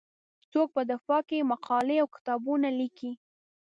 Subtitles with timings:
[0.51, 3.11] څوک په دفاع کې مقالې او کتابونه لیکي.